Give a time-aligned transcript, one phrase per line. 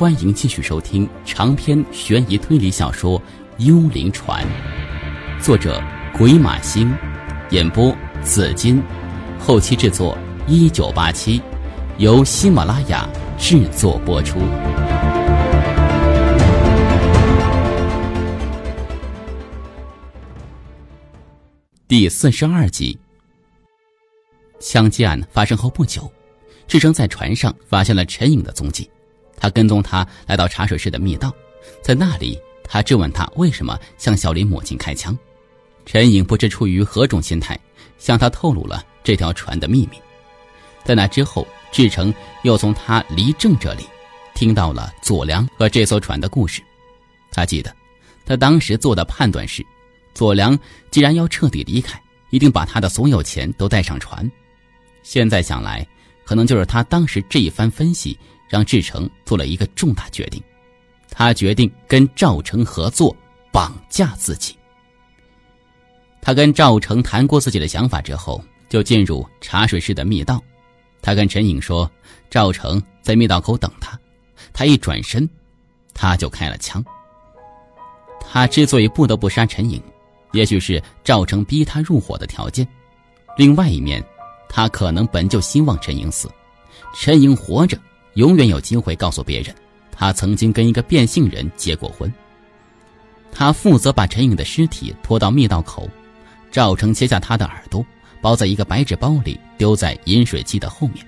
[0.00, 3.20] 欢迎继续收听长篇悬疑推理小说
[3.58, 4.42] 《幽灵船》，
[5.44, 5.78] 作者
[6.16, 6.90] 鬼马星，
[7.50, 8.82] 演播紫金，
[9.38, 10.16] 后期制作
[10.48, 11.42] 一九八七，
[11.98, 13.06] 由喜马拉雅
[13.38, 14.38] 制作播出。
[21.86, 22.98] 第四十二集，
[24.60, 26.10] 枪击案发生后不久，
[26.66, 28.90] 志成在船上发现了陈颖的踪迹。
[29.40, 31.34] 他跟踪他来到茶水室的密道，
[31.82, 35.16] 在那里，他质问他为什么向小林母亲开枪。
[35.86, 37.58] 陈颖不知出于何种心态，
[37.98, 40.00] 向他透露了这条船的秘密。
[40.84, 43.84] 在那之后，志成又从他离正这里
[44.34, 46.62] 听到了左良和这艘船的故事。
[47.32, 47.74] 他记得，
[48.26, 49.64] 他当时做的判断是，
[50.14, 50.58] 左良
[50.90, 54.30] 既然要彻底离开，一定把他的所有钱都带上船。
[55.02, 55.86] 现在想来，
[56.24, 58.18] 可能就是他当时这一番分析。
[58.50, 60.42] 让志成做了一个重大决定，
[61.08, 63.16] 他决定跟赵成合作
[63.52, 64.56] 绑架自己。
[66.20, 70.42] 他跟赵成谈过自己的想法之后，就进入茶水室的密道。
[71.00, 71.90] 他跟陈颖说，
[72.28, 73.98] 赵成在密道口等他。
[74.52, 75.28] 他一转身，
[75.94, 76.84] 他就开了枪。
[78.20, 79.80] 他之所以不得不杀陈颖，
[80.32, 82.66] 也许是赵成逼他入伙的条件。
[83.36, 84.04] 另外一面，
[84.48, 86.28] 他可能本就希望陈颖死，
[86.94, 87.78] 陈颖活着。
[88.14, 89.54] 永远有机会告诉别人，
[89.92, 92.12] 他曾经跟一个变性人结过婚。
[93.32, 95.88] 他负责把陈颖的尸体拖到密道口，
[96.50, 97.84] 赵成切下他的耳朵，
[98.20, 101.06] 包在一个白纸包里，丢在饮水机的后面，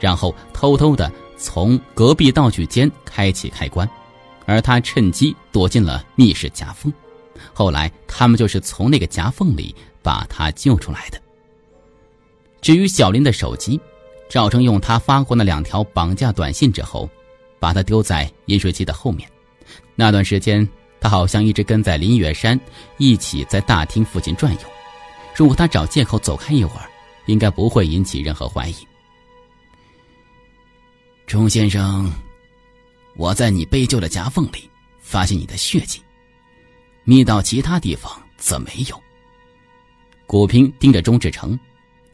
[0.00, 3.88] 然后偷偷的从隔壁道具间开启开关，
[4.44, 6.92] 而他趁机躲进了密室夹缝。
[7.54, 11.20] 后来他们就是从那个夹缝里把他救出来的。
[12.60, 13.80] 至于小林的手机。
[14.32, 17.06] 赵成用他发过那两条绑架短信之后，
[17.58, 19.30] 把他丢在饮水机的后面。
[19.94, 20.66] 那段时间，
[21.02, 22.58] 他好像一直跟在林月山
[22.96, 24.60] 一起在大厅附近转悠。
[25.36, 26.88] 如果他找借口走开一会儿，
[27.26, 28.74] 应该不会引起任何怀疑。
[31.26, 32.10] 钟先生，
[33.16, 34.66] 我在你被救的夹缝里
[34.98, 36.00] 发现你的血迹，
[37.04, 38.98] 密道其他地方则没有。
[40.26, 41.58] 古平盯着钟志成。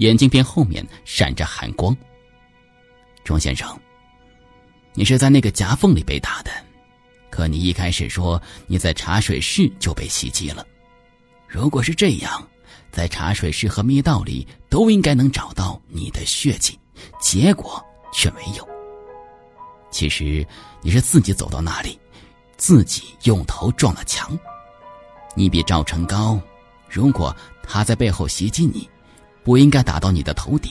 [0.00, 1.94] 眼镜片后面闪着寒光。
[3.24, 3.78] 钟先生，
[4.94, 6.50] 你是在那个夹缝里被打的，
[7.30, 10.66] 可你一开始说你在茶水室就被袭击了。
[11.46, 12.48] 如果是这样，
[12.90, 16.78] 在茶水室和密道里都应该能找到你的血迹，
[17.20, 18.68] 结果却没有。
[19.90, 20.46] 其实
[20.82, 21.98] 你是自己走到那里，
[22.56, 24.38] 自己用头撞了墙。
[25.34, 26.40] 你比赵成高，
[26.88, 28.88] 如果他在背后袭击你。
[29.42, 30.70] 不应该打到你的头顶。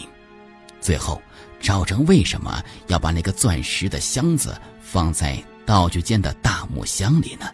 [0.80, 1.20] 最后，
[1.60, 7.46] 赵成为什么要把那个钻石的箱子放在道具间的大木箱里呢？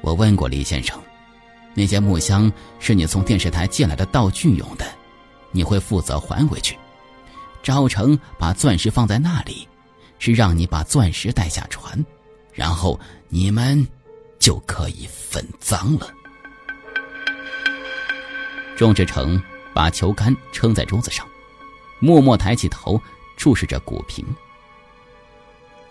[0.00, 1.00] 我问过李先生，
[1.74, 4.84] 那些木箱是你从电视台借来的道具用的，
[5.50, 6.76] 你会负责还回去。
[7.62, 9.68] 赵成把钻石放在那里，
[10.18, 12.04] 是让你把钻石带下船，
[12.52, 12.98] 然后
[13.28, 13.86] 你们
[14.38, 16.12] 就可以分赃了。
[18.76, 19.40] 钟志成。
[19.74, 21.26] 把球杆撑在桌子上，
[22.02, 23.00] 默默抬起头
[23.36, 24.26] 注视着古平。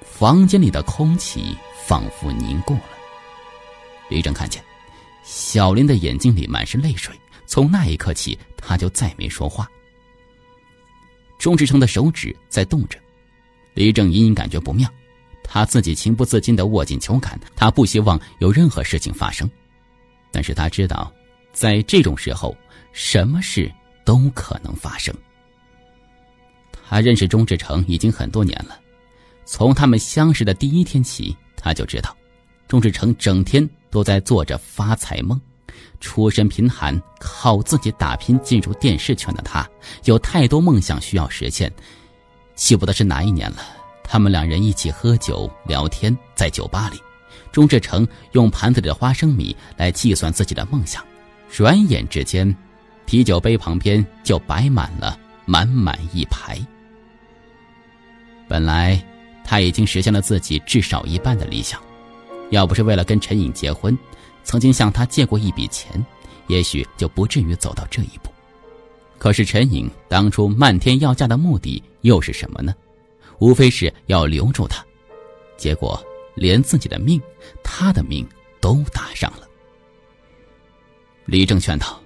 [0.01, 1.55] 房间里的空气
[1.87, 2.83] 仿佛凝固了。
[4.09, 4.61] 李正看见
[5.23, 9.65] 小林的眼睛里满是泪水，从那一刻起，他就再没说话。
[11.39, 12.99] 钟志成的手指在动着，
[13.73, 14.87] 李正隐隐感觉不妙，
[15.45, 19.49] 他自己情不自禁的握紧球杆，他不希望有任何事情发生，
[20.29, 21.09] 但是他知道，
[21.53, 22.53] 在这种时候。
[22.93, 23.71] 什么事
[24.03, 25.15] 都可能发生。
[26.91, 28.77] 他认识钟志成已经很多年了，
[29.45, 32.13] 从他们相识的第一天起，他就知道，
[32.67, 35.39] 钟志成整天都在做着发财梦。
[36.01, 39.65] 出身贫寒，靠自己打拼进入电视圈的他，
[40.03, 41.71] 有太多梦想需要实现。
[42.55, 43.59] 记不得是哪一年了，
[44.03, 46.99] 他们两人一起喝酒聊天，在酒吧里，
[47.53, 51.01] 钟志成用盘子里的花生米来计算自己的梦想，
[51.49, 52.53] 转眼之间。
[53.05, 56.59] 啤酒杯旁边就摆满了满满一排。
[58.51, 59.01] 本来
[59.45, 61.81] 他已经实现了自己至少一半的理想，
[62.49, 63.97] 要不是为了跟陈颖结婚，
[64.43, 66.05] 曾经向他借过一笔钱，
[66.47, 68.29] 也许就不至于走到这一步。
[69.17, 72.75] 可是陈颖当初漫天要价的目的又是什么呢？
[73.39, 74.85] 无非是要留住他，
[75.55, 75.97] 结果
[76.35, 77.21] 连自己的命，
[77.63, 78.27] 他的命
[78.59, 79.47] 都搭上了。
[81.23, 81.97] 李正劝道。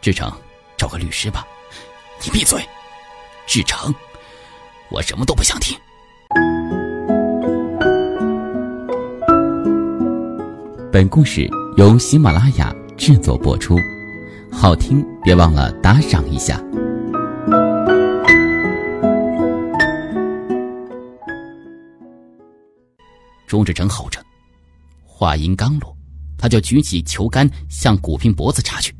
[0.00, 0.28] 志成，
[0.76, 1.46] 找个律师吧。
[2.24, 2.60] 你闭嘴，
[3.46, 3.94] 志成，
[4.92, 5.74] 我什么都不想听。
[10.92, 11.48] 本故事
[11.78, 13.78] 由喜马拉雅制作播出，
[14.50, 16.62] 好听别忘了打赏一下。
[23.46, 24.20] 钟志成吼着，
[25.06, 25.96] 话音刚落，
[26.36, 28.94] 他就举起球杆向古平脖子插去。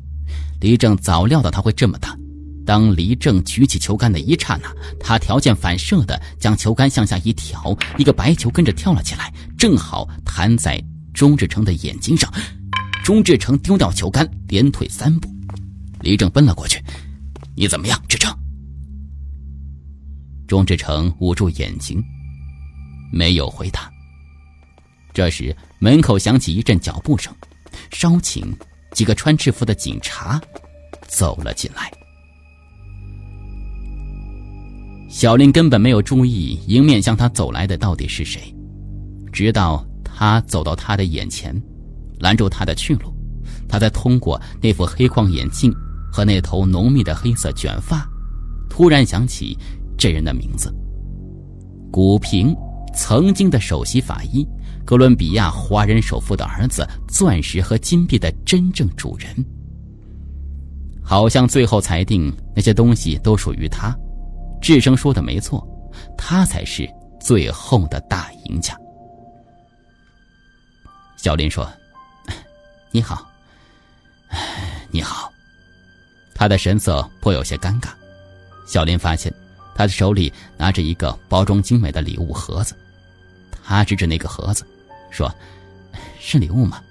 [0.59, 2.17] 李正早料到他会这么打，
[2.65, 10.83] 当黎正举起球杆的一刹那，他条件反射的将球杆向下一挑，一个白球跟着跳了起来，正好弹在。
[11.13, 12.33] 钟志成的眼睛上，
[13.03, 15.29] 钟志成丢掉球杆，连退三步。
[16.01, 16.83] 李正奔了过去
[17.55, 18.35] ：“你怎么样，志成？”
[20.49, 22.03] 钟志成捂住眼睛，
[23.11, 23.91] 没有回答。
[25.13, 27.31] 这时，门口响起一阵脚步声，
[27.91, 28.51] 稍请
[28.93, 30.41] 几个穿制服的警察
[31.07, 31.91] 走了进来。
[35.13, 38.41] 小林根本没有注意迎面向他走来的到底是谁，
[39.31, 39.85] 直到。
[40.03, 41.55] 他走到他的眼前，
[42.19, 43.13] 拦住他的去路。
[43.67, 45.73] 他在通过那副黑框眼镜
[46.11, 48.07] 和那头浓密的黑色卷发，
[48.69, 49.57] 突然想起
[49.97, 50.73] 这人的名字——
[51.91, 52.55] 古平，
[52.95, 54.47] 曾经的首席法医，
[54.85, 59.45] 哥伦比亚华人首富的儿子，钻石和金币的真正主人。
[61.03, 63.95] 好像最后裁定那些东西都属于他。
[64.63, 65.67] 智生说的没错，
[66.17, 66.89] 他才是
[67.19, 68.73] 最后的大赢家。
[71.17, 71.69] 小林说
[72.89, 73.29] ：“你好，
[74.89, 75.29] 你好。”
[76.33, 77.89] 他的神色颇有些尴尬。
[78.65, 79.31] 小林发现
[79.75, 82.73] 他的手里拿着一个包装精美的礼物盒子，
[83.65, 84.65] 他指着那个盒子，
[85.11, 85.29] 说
[86.21, 86.81] ：“是礼物吗？”“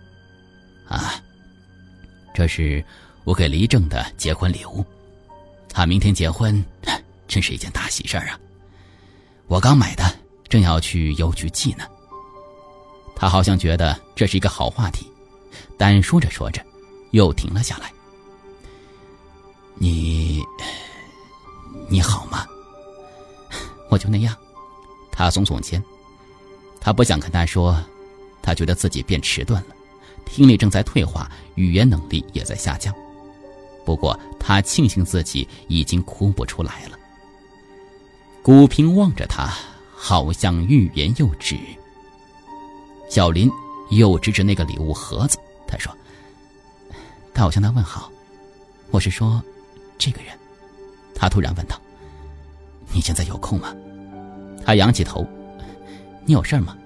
[0.88, 1.14] 啊，
[2.34, 2.84] 这是
[3.24, 4.84] 我给黎正的结婚礼物。
[5.70, 6.62] 他明天结婚，
[7.32, 8.38] 真是一件大喜事儿啊！
[9.46, 10.04] 我刚买的，
[10.50, 11.84] 正要去邮局寄呢。”
[13.16, 15.10] 他好像觉得这是一个好话题，
[15.78, 16.62] 但说着说着，
[17.12, 17.90] 又停了下来。
[19.76, 20.44] 你，
[21.88, 22.46] 你好吗？
[23.88, 24.36] 我就那样。
[25.10, 25.82] 他耸耸肩，
[26.82, 27.82] 他不想跟他说，
[28.42, 29.74] 他觉得自己变迟钝了，
[30.26, 32.94] 听力正在退化，语言能力也在下降。
[33.86, 36.98] 不过他庆幸自己已经哭不出来了。
[38.42, 39.48] 古平望着他，
[39.94, 41.56] 好像欲言又止。
[43.08, 43.48] 小林
[43.90, 45.96] 又指指那个礼物盒子，他说
[47.32, 48.10] ：“他我向他问好，
[48.90, 49.40] 我是说，
[49.96, 50.36] 这个人。”
[51.14, 51.80] 他突然问道
[52.92, 53.72] ：“你现在有空吗？”
[54.66, 55.24] 他仰起头
[56.26, 56.76] ：“你有事吗？”“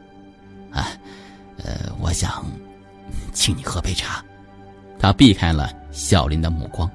[0.71, 0.89] 啊，
[1.57, 2.45] 呃，我想
[3.33, 4.23] 请你喝杯茶。”
[5.01, 6.91] 他避开了小林的目光。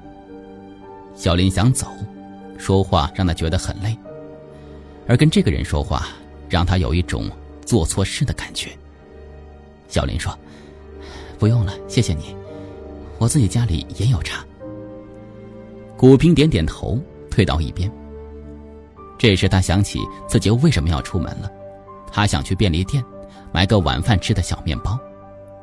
[1.16, 1.88] 小林想走，
[2.58, 3.96] 说话让他觉得很累，
[5.08, 6.08] 而跟这个人说话，
[6.48, 7.30] 让他有一种
[7.64, 8.70] 做错事的感觉。
[9.88, 10.36] 小林说
[11.38, 12.34] ：“不用了，谢谢你，
[13.18, 14.44] 我自己家里也有茶。”
[15.96, 16.98] 古平点点头，
[17.30, 17.90] 退到一边。
[19.18, 21.50] 这时他想起自己为什么要出门了，
[22.10, 23.04] 他想去便利店
[23.52, 24.98] 买个晚饭吃的小面包。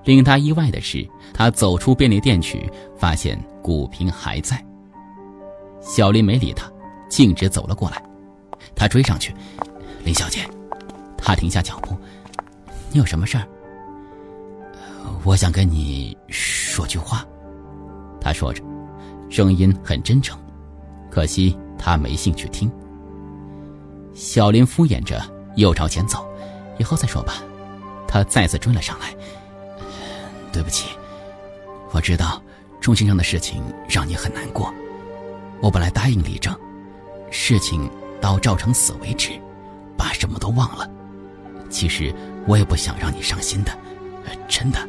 [0.06, 4.64] 令他意外的是，他走出便利店去，发现古平还在。
[5.82, 6.72] 小林没理他，
[7.10, 8.02] 径直走了过来。
[8.80, 9.36] 他追上去
[10.06, 10.48] ：“林小姐。”
[11.22, 11.96] 他停下脚步
[12.92, 13.46] ：“你有什么事儿？”
[15.26, 17.26] 我想跟你说句话，
[18.22, 18.64] 他说着，
[19.30, 20.40] 声音很真诚，
[21.12, 22.72] 可惜他没兴趣听。
[24.14, 25.22] 小林敷衍着，
[25.56, 26.26] 又朝前走，
[26.78, 27.44] 以后再说吧。
[28.08, 29.14] 他再次追了上来。
[30.52, 30.88] 对不起，
[31.92, 32.42] 我知道
[32.80, 34.74] 钟先生的事情让你很难过。
[35.62, 36.58] 我本来答应李正，
[37.30, 37.90] 事情
[38.22, 39.32] 到赵成死为止，
[39.98, 40.90] 把什么都忘了。
[41.70, 42.14] 其实
[42.48, 43.72] 我也不想让你伤心的，
[44.48, 44.80] 真的。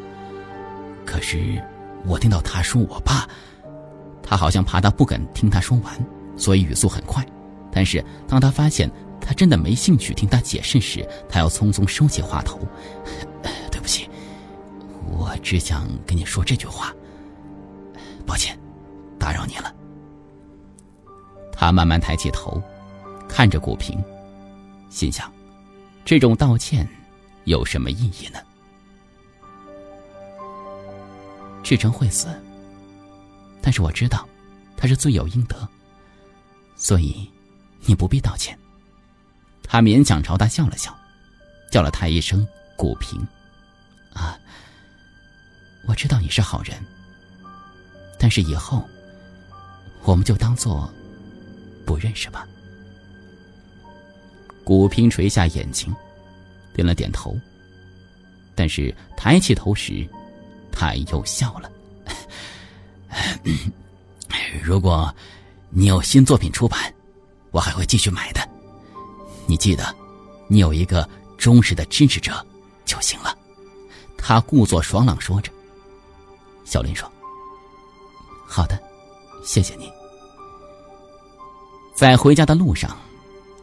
[1.05, 1.63] 可是，
[2.07, 3.29] 我听到他说我爸，
[4.23, 6.07] 他好像怕他不肯听他说完，
[6.37, 7.25] 所以语速很快。
[7.73, 12.59] 但是当他发现他真的没兴趣听他解释时，他要匆匆收起话头。
[13.71, 14.09] 对不起，
[15.11, 16.95] 我只想跟你说这句话。
[18.27, 18.59] 抱歉，
[19.19, 19.75] 打扰你了。
[21.53, 22.63] 他慢慢抬起头，
[23.31, 23.97] 看着古平，
[24.91, 25.33] 心想：
[26.05, 26.87] 这种道歉
[27.45, 28.41] 有什么意义呢？
[31.63, 32.29] 志成会死，
[33.63, 34.29] 但是我知道，
[34.77, 35.57] 他是罪有应得，
[36.75, 37.31] 所以
[37.87, 38.59] 你不必道歉。
[39.63, 40.95] 他勉强朝他笑了笑，
[41.71, 42.47] 叫了他一声
[42.77, 43.25] “古平”，
[44.13, 44.37] 啊，
[45.87, 46.77] 我知道你是好人，
[48.19, 48.85] 但是以后
[50.03, 50.93] 我们就当做
[51.87, 52.45] 不认识吧。
[54.71, 55.93] 古平垂下眼睛，
[56.73, 57.37] 点了点头，
[58.55, 60.09] 但是抬起头时。
[60.71, 61.69] 他又笑了。
[64.63, 65.13] 如果
[65.71, 66.95] 你有新作品出版，
[67.51, 68.49] 我还会继续买的。
[69.45, 69.93] 你记得，
[70.47, 72.47] 你有一个忠实的支持者
[72.85, 73.37] 就行了。
[74.17, 75.51] 他故作爽朗说着。
[76.65, 77.11] 小林说
[78.47, 78.81] ：“好的，
[79.43, 79.91] 谢谢你。”
[81.93, 82.97] 在回家的路上，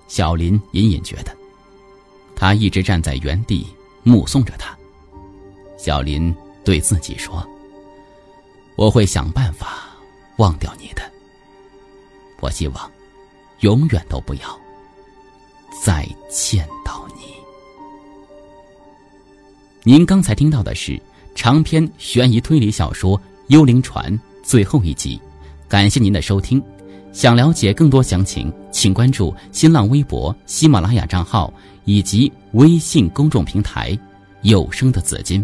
[0.08, 1.36] 小林隐隐觉得，
[2.36, 3.68] 他一直站在原地
[4.04, 4.78] 目送着他。
[5.78, 6.34] 小林
[6.64, 7.46] 对自己说
[8.76, 9.90] ：“我会想办法
[10.38, 11.02] 忘掉你的。
[12.40, 12.92] 我希望，
[13.60, 14.62] 永远都不要
[15.84, 17.24] 再见到你。”
[19.84, 21.00] 您刚才听到的是
[21.36, 24.12] 长篇悬疑推理小说《幽灵船》
[24.44, 25.20] 最后一集，
[25.68, 26.62] 感谢您的收听。
[27.18, 31.52] 想了解更多详情，请关注新浪微博、喜马拉雅账号
[31.84, 33.98] 以及微信公众平台
[34.44, 35.44] “有声的紫金”。